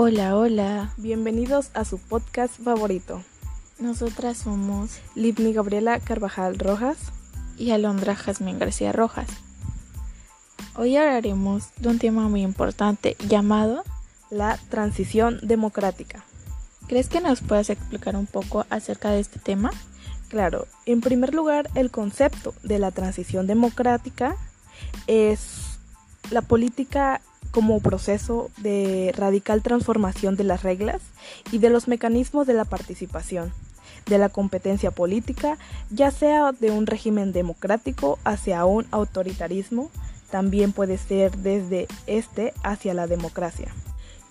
[0.00, 0.92] Hola, hola.
[0.96, 3.20] Bienvenidos a su podcast favorito.
[3.80, 6.98] Nosotras somos Livni Gabriela Carvajal Rojas
[7.56, 9.26] y Alondra Jazmín García Rojas.
[10.76, 13.82] Hoy hablaremos de un tema muy importante llamado
[14.30, 16.24] la transición democrática.
[16.86, 19.72] ¿Crees que nos puedas explicar un poco acerca de este tema?
[20.28, 24.36] Claro, en primer lugar, el concepto de la transición democrática
[25.08, 25.80] es
[26.30, 27.20] la política
[27.50, 31.00] como proceso de radical transformación de las reglas
[31.50, 33.52] y de los mecanismos de la participación,
[34.06, 35.58] de la competencia política,
[35.90, 39.90] ya sea de un régimen democrático hacia un autoritarismo,
[40.30, 43.72] también puede ser desde este hacia la democracia.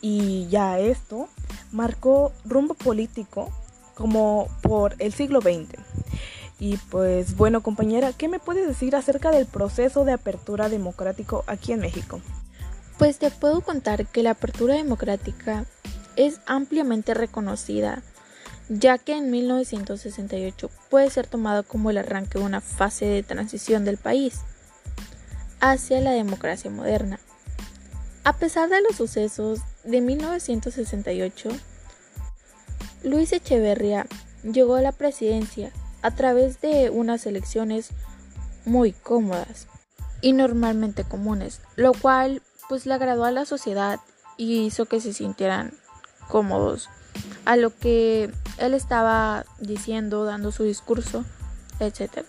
[0.01, 1.27] Y ya esto
[1.71, 3.49] marcó rumbo político
[3.95, 5.79] como por el siglo XX.
[6.59, 11.71] Y pues bueno compañera, ¿qué me puedes decir acerca del proceso de apertura democrático aquí
[11.71, 12.19] en México?
[12.97, 15.65] Pues te puedo contar que la apertura democrática
[16.15, 18.01] es ampliamente reconocida,
[18.69, 23.85] ya que en 1968 puede ser tomado como el arranque de una fase de transición
[23.85, 24.41] del país
[25.59, 27.19] hacia la democracia moderna.
[28.23, 31.49] A pesar de los sucesos de 1968,
[33.03, 34.07] Luis Echeverría
[34.43, 37.89] llegó a la presidencia a través de unas elecciones
[38.65, 39.67] muy cómodas
[40.21, 43.99] y normalmente comunes, lo cual pues le agradó a la sociedad
[44.37, 45.73] y hizo que se sintieran
[46.27, 46.89] cómodos
[47.45, 51.23] a lo que él estaba diciendo, dando su discurso,
[51.79, 52.25] etc.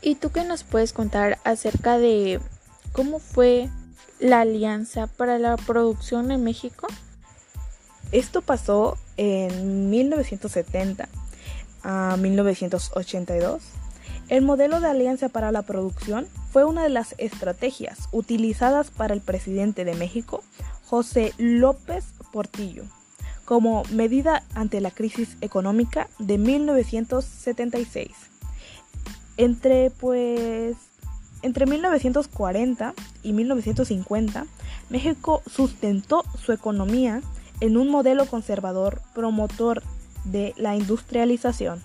[0.00, 2.40] ¿Y tú qué nos puedes contar acerca de
[2.92, 3.68] cómo fue
[4.18, 6.86] la alianza para la producción en México?
[8.12, 11.08] Esto pasó en 1970
[11.82, 13.62] a 1982
[14.28, 16.26] el modelo de alianza para la producción
[16.56, 20.42] fue una de las estrategias utilizadas para el presidente de México,
[20.86, 22.84] José López Portillo,
[23.44, 28.08] como medida ante la crisis económica de 1976.
[29.36, 30.78] Entre pues
[31.42, 34.46] entre 1940 y 1950,
[34.88, 37.20] México sustentó su economía
[37.60, 39.82] en un modelo conservador promotor
[40.24, 41.82] de la industrialización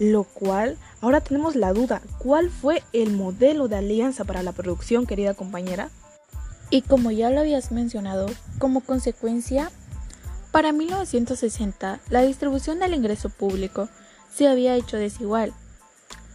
[0.00, 5.06] lo cual ahora tenemos la duda, ¿cuál fue el modelo de alianza para la producción,
[5.06, 5.90] querida compañera?
[6.70, 8.26] Y como ya lo habías mencionado,
[8.58, 9.70] como consecuencia,
[10.52, 13.88] para 1960 la distribución del ingreso público
[14.34, 15.52] se había hecho desigual.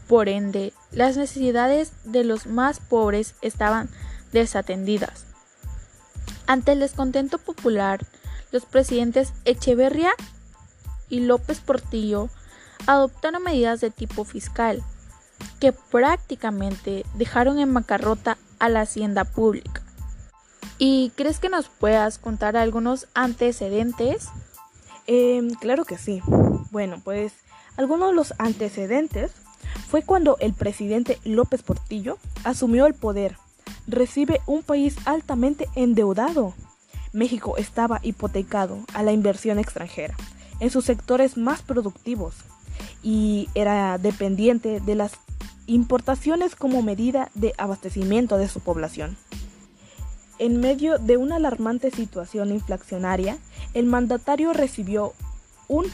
[0.08, 3.90] Por ende, las necesidades de los más pobres estaban
[4.32, 5.26] desatendidas.
[6.46, 8.06] Ante el descontento popular,
[8.52, 10.12] los presidentes Echeverría
[11.10, 12.30] y López Portillo
[12.88, 14.84] adoptaron medidas de tipo fiscal
[15.60, 19.82] que prácticamente dejaron en bancarrota a la hacienda pública.
[20.78, 24.28] ¿Y crees que nos puedas contar algunos antecedentes?
[25.08, 26.22] Em, claro que sí.
[26.72, 27.34] Bueno, pues
[27.78, 29.32] algunos de los antecedentes
[29.88, 33.38] fue cuando el presidente López Portillo asumió el poder.
[33.88, 36.54] Recibe un país altamente endeudado.
[37.14, 40.16] México estaba hipotecado a la inversión extranjera
[40.60, 42.36] en sus sectores más productivos
[43.06, 45.12] y era dependiente de las
[45.68, 49.16] importaciones como medida de abastecimiento de su población.
[50.40, 53.38] En medio de una alarmante situación inflacionaria,
[53.76, 55.14] el mandatario recibió
[55.68, 55.86] un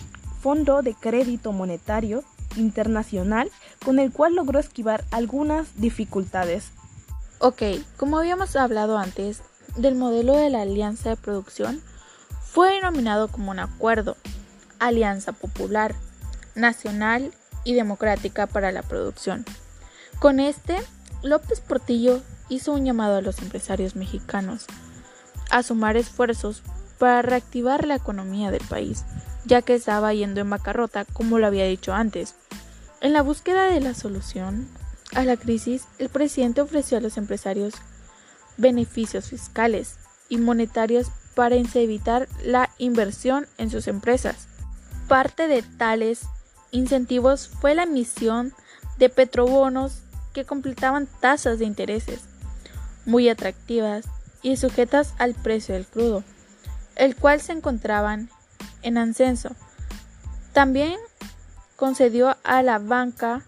[0.41, 2.23] fondo de crédito monetario
[2.55, 3.51] internacional
[3.83, 6.71] con el cual logró esquivar algunas dificultades.
[7.39, 7.61] Ok,
[7.97, 9.41] como habíamos hablado antes,
[9.75, 11.81] del modelo de la alianza de producción
[12.41, 14.15] fue denominado como un acuerdo,
[14.79, 15.93] alianza popular,
[16.55, 17.31] nacional
[17.63, 19.45] y democrática para la producción.
[20.19, 20.77] Con este,
[21.23, 24.65] López Portillo hizo un llamado a los empresarios mexicanos
[25.49, 26.63] a sumar esfuerzos
[26.97, 29.05] para reactivar la economía del país,
[29.45, 32.35] ya que estaba yendo en bancarrota, como lo había dicho antes.
[33.01, 34.67] En la búsqueda de la solución
[35.15, 37.73] a la crisis, el presidente ofreció a los empresarios
[38.57, 39.95] beneficios fiscales
[40.29, 44.47] y monetarios para evitar la inversión en sus empresas.
[45.07, 46.21] Parte de tales
[46.71, 48.53] incentivos fue la emisión
[48.97, 50.01] de petrobonos
[50.33, 52.21] que completaban tasas de intereses
[53.05, 54.05] muy atractivas
[54.41, 56.23] y sujetas al precio del crudo,
[56.95, 58.29] el cual se encontraban
[58.81, 59.55] en ascenso.
[60.53, 60.97] También
[61.75, 63.41] concedió a la banca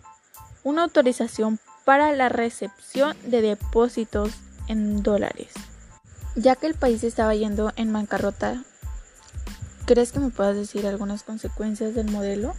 [0.63, 4.31] una autorización para la recepción de depósitos
[4.67, 5.51] en dólares.
[6.35, 8.63] Ya que el país estaba yendo en bancarrota,
[9.85, 12.55] ¿crees que me puedas decir algunas consecuencias del modelo?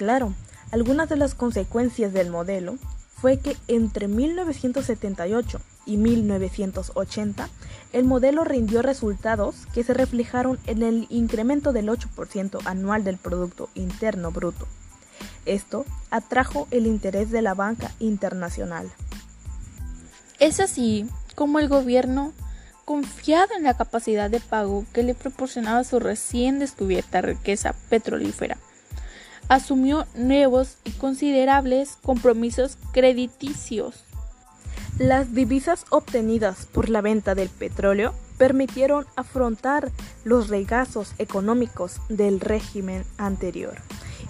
[0.00, 0.32] Claro,
[0.70, 2.78] algunas de las consecuencias del modelo
[3.16, 7.50] fue que entre 1978 y 1980,
[7.92, 13.68] el modelo rindió resultados que se reflejaron en el incremento del 8% anual del Producto
[13.74, 14.66] Interno Bruto.
[15.44, 18.90] Esto atrajo el interés de la banca internacional.
[20.38, 22.32] Es así como el gobierno,
[22.86, 28.56] confiado en la capacidad de pago que le proporcionaba su recién descubierta riqueza petrolífera,
[29.50, 34.04] asumió nuevos y considerables compromisos crediticios.
[34.96, 39.90] Las divisas obtenidas por la venta del petróleo permitieron afrontar
[40.22, 43.74] los regazos económicos del régimen anterior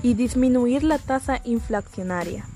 [0.02, 2.46] y disminuir la tasa inflacionaria.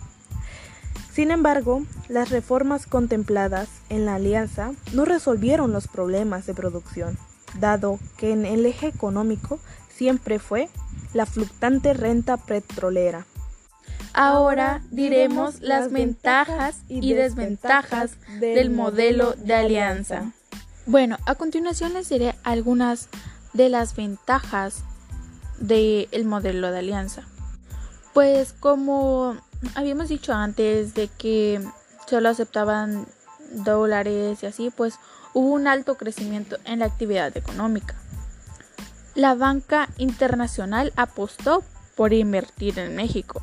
[1.12, 7.18] Sin embargo, las reformas contempladas en la alianza no resolvieron los problemas de producción,
[7.60, 9.60] dado que en el eje económico
[9.94, 10.70] siempre fue
[11.14, 13.26] la fluctuante renta petrolera.
[14.12, 20.32] Ahora diremos las ventajas y desventajas del modelo de alianza.
[20.86, 23.08] Bueno, a continuación les diré algunas
[23.54, 24.84] de las ventajas
[25.58, 27.22] del modelo de alianza.
[28.12, 29.36] Pues como
[29.74, 31.60] habíamos dicho antes de que
[32.06, 33.06] solo aceptaban
[33.50, 34.98] dólares y así, pues
[35.32, 37.96] hubo un alto crecimiento en la actividad económica.
[39.14, 41.62] La banca internacional apostó
[41.94, 43.40] por invertir en México.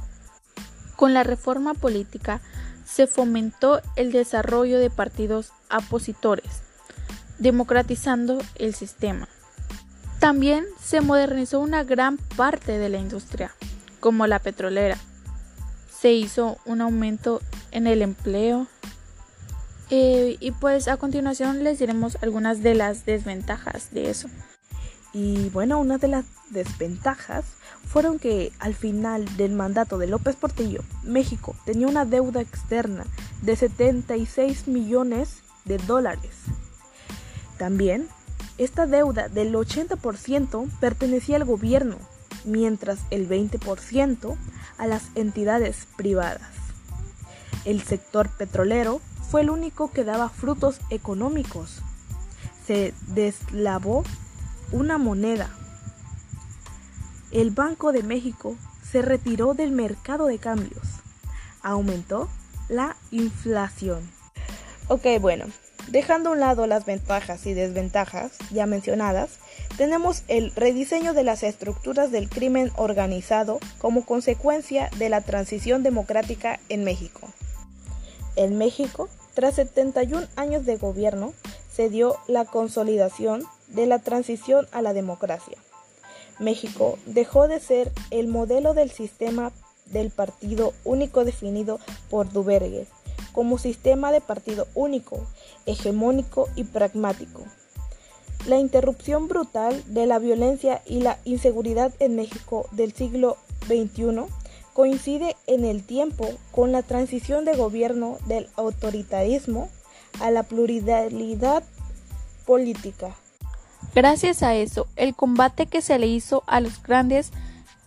[0.97, 2.41] Con la reforma política
[2.85, 6.61] se fomentó el desarrollo de partidos opositores,
[7.39, 9.29] democratizando el sistema.
[10.19, 13.55] También se modernizó una gran parte de la industria,
[14.01, 14.97] como la petrolera.
[15.99, 17.41] Se hizo un aumento
[17.71, 18.67] en el empleo.
[19.89, 24.27] Eh, y pues a continuación les diremos algunas de las desventajas de eso.
[25.13, 27.45] Y bueno, una de las desventajas
[27.87, 33.05] fueron que al final del mandato de López Portillo, México tenía una deuda externa
[33.41, 36.31] de 76 millones de dólares.
[37.57, 38.07] También,
[38.57, 41.97] esta deuda del 80% pertenecía al gobierno,
[42.45, 44.37] mientras el 20%
[44.77, 46.49] a las entidades privadas.
[47.65, 51.81] El sector petrolero fue el único que daba frutos económicos.
[52.65, 54.03] Se deslavó
[54.71, 55.49] una moneda.
[57.31, 58.55] El Banco de México
[58.89, 60.83] se retiró del mercado de cambios.
[61.61, 62.29] Aumentó
[62.69, 64.09] la inflación.
[64.87, 65.45] Ok, bueno,
[65.89, 69.39] dejando a un lado las ventajas y desventajas ya mencionadas,
[69.77, 76.59] tenemos el rediseño de las estructuras del crimen organizado como consecuencia de la transición democrática
[76.69, 77.29] en México.
[78.35, 81.33] En México, tras 71 años de gobierno,
[81.73, 85.57] se dio la consolidación de la transición a la democracia.
[86.39, 89.51] México dejó de ser el modelo del sistema
[89.85, 91.79] del partido único definido
[92.09, 92.87] por Duverger
[93.31, 95.25] como sistema de partido único,
[95.65, 97.41] hegemónico y pragmático.
[98.47, 104.25] La interrupción brutal de la violencia y la inseguridad en México del siglo XXI
[104.73, 109.69] coincide en el tiempo con la transición de gobierno del autoritarismo
[110.19, 111.63] a la pluralidad
[112.45, 113.15] política.
[113.93, 117.31] Gracias a eso, el combate que se le hizo a los grandes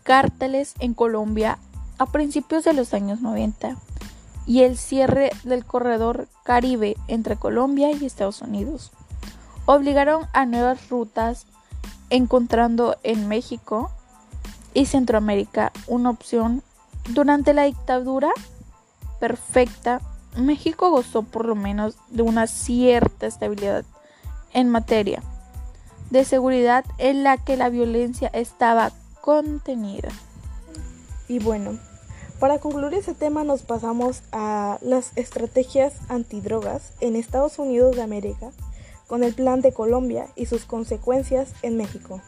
[0.02, 1.58] cárteles en Colombia
[1.99, 3.77] a principios de los años 90
[4.46, 8.93] y el cierre del corredor Caribe entre Colombia y Estados Unidos
[9.65, 11.46] obligaron a nuevas rutas
[12.10, 13.91] encontrando en México
[14.74, 16.63] y Centroamérica una opción.
[17.10, 18.31] Durante la dictadura
[19.20, 20.03] perfecta
[20.36, 23.84] México gozó por lo menos de una cierta estabilidad
[24.53, 25.22] en materia
[26.11, 30.11] de seguridad en la que la violencia estaba contenida.
[31.29, 31.79] Y bueno,
[32.39, 38.51] para concluir ese tema nos pasamos a las estrategias antidrogas en Estados Unidos de América
[39.06, 42.20] con el Plan de Colombia y sus consecuencias en México.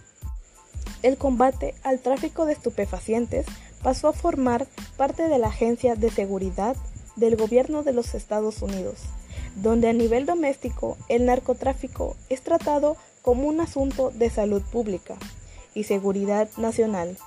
[1.02, 3.46] El combate al tráfico de estupefacientes
[3.82, 4.66] pasó a formar
[4.96, 6.76] parte de la Agencia de Seguridad
[7.16, 9.00] del Gobierno de los Estados Unidos,
[9.56, 15.16] donde a nivel doméstico el narcotráfico es tratado como un asunto de salud pública
[15.74, 17.18] y seguridad nacional.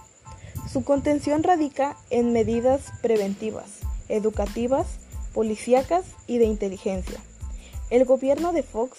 [0.71, 4.87] Su contención radica en medidas preventivas, educativas,
[5.33, 7.19] policíacas y de inteligencia.
[7.89, 8.97] El gobierno de Fox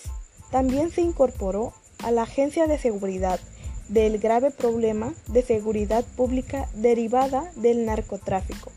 [0.50, 1.73] también se incorporó
[2.04, 3.40] a la Agencia de Seguridad
[3.88, 8.73] del grave problema de seguridad pública derivada del narcotráfico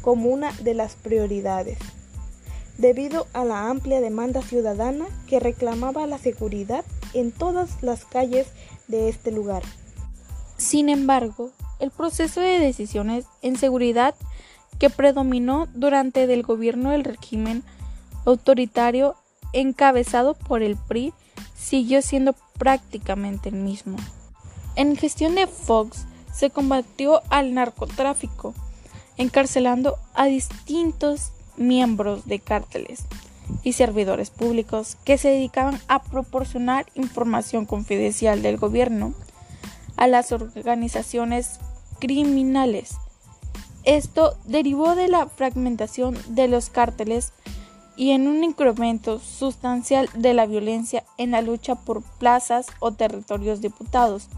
[0.00, 1.76] como una de las prioridades,
[2.78, 6.82] debido a la amplia demanda ciudadana que reclamaba la seguridad
[7.14, 8.46] en todas las calles
[8.88, 9.62] de este lugar.
[10.56, 14.14] Sin embargo, el proceso de decisiones en seguridad
[14.78, 17.62] que predominó durante el gobierno del régimen
[18.24, 19.16] autoritario
[19.52, 21.12] encabezado por el PRI,
[21.56, 23.96] siguió siendo prácticamente el mismo.
[24.76, 28.54] En gestión de Fox se combatió al narcotráfico,
[29.16, 33.04] encarcelando a distintos miembros de cárteles
[33.62, 39.14] y servidores públicos que se dedicaban a proporcionar información confidencial del gobierno
[39.96, 41.58] a las organizaciones
[41.98, 42.96] criminales.
[43.84, 47.32] Esto derivó de la fragmentación de los cárteles
[47.96, 53.60] y en un incremento sustancial de la violencia en la lucha por plazas o territorios
[53.60, 54.28] diputados.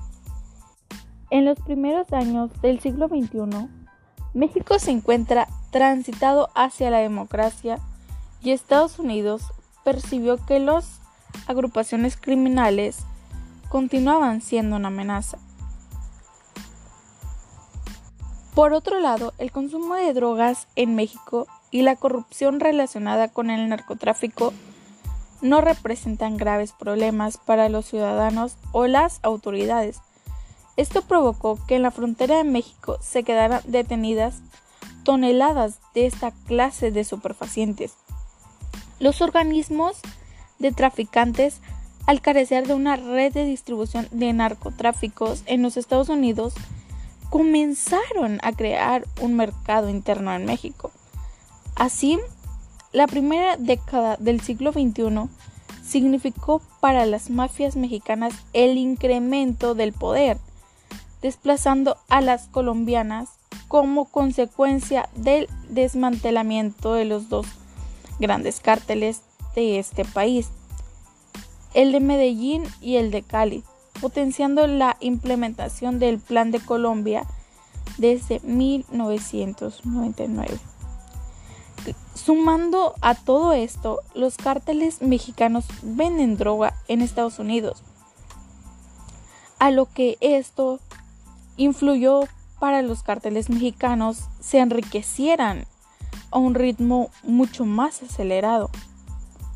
[1.29, 3.69] En los primeros años del siglo XXI,
[4.33, 7.79] México se encuentra transitado hacia la democracia
[8.43, 9.43] y Estados Unidos
[9.85, 11.01] percibió que las
[11.47, 12.99] agrupaciones criminales
[13.69, 15.39] continuaban siendo una amenaza.
[18.55, 23.69] Por otro lado, el consumo de drogas en México y la corrupción relacionada con el
[23.69, 24.53] narcotráfico
[25.41, 30.01] no representan graves problemas para los ciudadanos o las autoridades.
[30.77, 34.41] Esto provocó que en la frontera de México se quedaran detenidas
[35.05, 37.95] toneladas de esta clase de superfacientes.
[39.01, 39.97] Los organismos
[40.59, 41.63] de traficantes,
[42.07, 46.53] al carecer de una red de distribución de narcotráficos en los Estados Unidos,
[47.31, 50.91] comenzaron a crear un mercado interno en México.
[51.77, 52.19] Así,
[52.93, 55.31] la primera década del siglo XXI
[55.83, 60.37] significó para las mafias mexicanas el incremento del poder,
[61.23, 63.31] desplazando a las colombianas
[63.67, 67.47] como consecuencia del desmantelamiento de los dos
[68.21, 69.23] grandes cárteles
[69.55, 70.49] de este país,
[71.75, 73.63] el de Medellín y el de Cali,
[74.01, 77.27] potenciando la implementación del Plan de Colombia
[77.99, 80.59] desde 1999.
[82.15, 87.83] Sumando a todo esto, los cárteles mexicanos venden droga en Estados Unidos,
[89.59, 90.81] a lo que esto
[91.57, 92.25] influyó
[92.59, 95.65] para los cárteles mexicanos se enriquecieran
[96.31, 98.71] a un ritmo mucho más acelerado.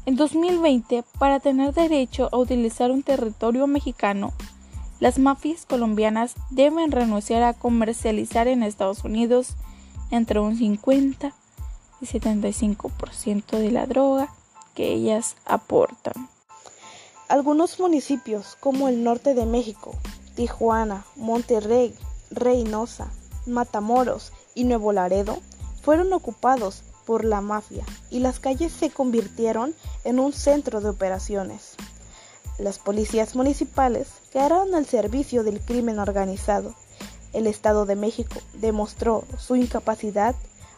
[0.07, 4.33] En 2020, para tener derecho a utilizar un territorio mexicano,
[5.01, 9.55] las mafias colombianas deben renunciar a comercializar en Estados Unidos
[10.11, 11.33] entre un 50
[12.01, 14.33] y 75% de la droga
[14.75, 16.29] que ellas aportan.
[17.29, 19.95] Algunos municipios como el norte de México,
[20.35, 21.95] Tijuana, Monterrey,
[22.31, 23.11] Reynosa,
[23.47, 25.39] Matamoros y Nuevo Laredo
[25.85, 29.75] fueron ocupados por la mafia y las calles se convirtieron
[30.05, 31.75] en un centro de operaciones.
[32.59, 36.75] Las policías municipales quedaron al servicio del crimen organizado.
[37.33, 40.35] El Estado de México demostró su incapacidad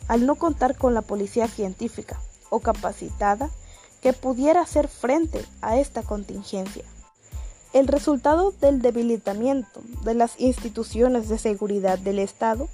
[0.09, 3.51] al no contar con la policía científica o capacitada
[4.01, 6.85] que pudiera hacer frente a esta contingencia.
[7.73, 12.69] El resultado del debilitamiento de las instituciones de seguridad del Estado,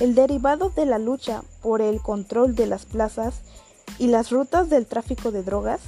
[0.00, 3.34] el derivado de la lucha por el control de las plazas
[3.98, 5.80] y las rutas del tráfico de drogas,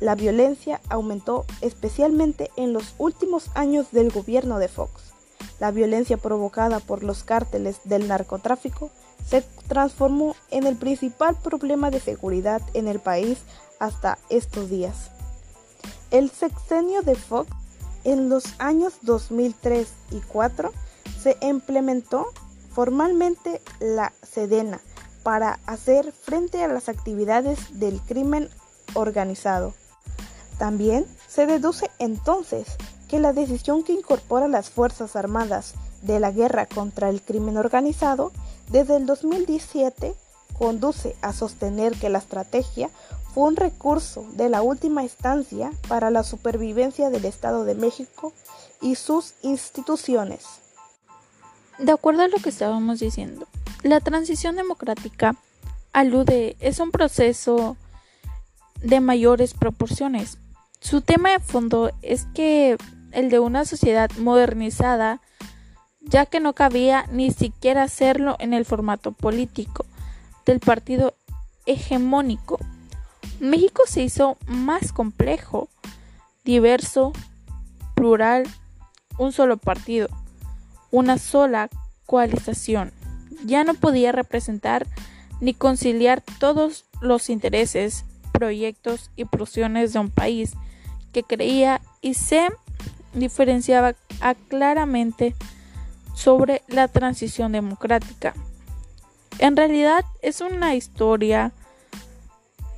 [0.00, 5.14] la violencia aumentó especialmente en los últimos años del gobierno de Fox.
[5.60, 8.90] La violencia provocada por los cárteles del narcotráfico
[9.26, 13.38] se transformó en el principal problema de seguridad en el país
[13.78, 15.10] hasta estos días.
[16.10, 17.50] El sexenio de Fox
[18.04, 20.72] en los años 2003 y 2004
[21.20, 22.26] se implementó
[22.72, 24.80] formalmente la Sedena
[25.22, 28.50] para hacer frente a las actividades del crimen
[28.94, 29.74] organizado.
[30.58, 32.66] También se deduce entonces
[33.08, 38.32] que la decisión que incorpora las Fuerzas Armadas de la guerra contra el crimen organizado
[38.70, 40.14] desde el 2017
[40.58, 42.90] conduce a sostener que la estrategia
[43.34, 48.32] fue un recurso de la última instancia para la supervivencia del Estado de México
[48.80, 50.44] y sus instituciones.
[51.80, 53.48] De acuerdo a lo que estábamos diciendo,
[53.82, 55.34] la transición democrática
[55.92, 57.76] alude es un proceso
[58.80, 60.38] de mayores proporciones.
[60.80, 62.76] Su tema de fondo es que
[63.10, 65.20] el de una sociedad modernizada,
[66.00, 69.86] ya que no cabía ni siquiera hacerlo en el formato político
[70.46, 71.14] del partido
[71.66, 72.60] hegemónico
[73.40, 75.68] México se hizo más complejo,
[76.44, 77.12] diverso,
[77.94, 78.44] plural,
[79.18, 80.08] un solo partido,
[80.90, 81.68] una sola
[82.06, 82.92] coalización.
[83.44, 84.86] Ya no podía representar
[85.40, 90.52] ni conciliar todos los intereses, proyectos y pulsiones de un país
[91.12, 92.48] que creía y se
[93.12, 93.94] diferenciaba
[94.48, 95.34] claramente
[96.14, 98.34] sobre la transición democrática.
[99.38, 101.52] En realidad es una historia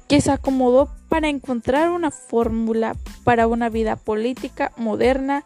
[0.08, 5.44] que se acomodó para encontrar una fórmula para una vida política moderna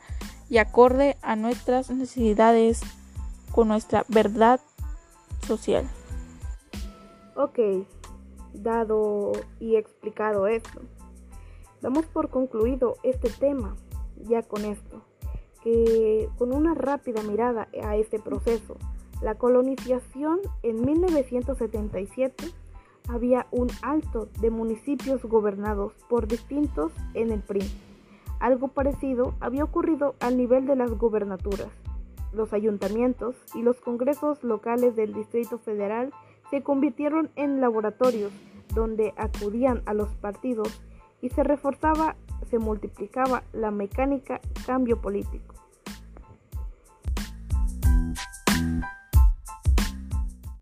[0.49, 2.81] y acorde a nuestras necesidades
[3.53, 4.61] con nuestra verdad
[5.47, 5.89] social.
[7.37, 7.59] Ok,
[8.53, 10.83] dado y explicado esto,
[11.81, 13.77] damos por concluido este tema
[14.29, 15.03] ya con esto,
[15.63, 18.77] que con una rápida mirada a este proceso,
[19.23, 22.45] la colonización en 1977
[23.13, 27.63] había un alto de municipios gobernados por distintos en el PRI.
[28.39, 31.69] Algo parecido había ocurrido al nivel de las gobernaturas.
[32.33, 36.13] Los ayuntamientos y los congresos locales del Distrito Federal
[36.51, 38.33] se convirtieron en laboratorios
[38.75, 40.81] donde acudían a los partidos
[41.21, 42.17] y se reforzaba,
[42.49, 45.60] se multiplicaba la mecánica cambio político.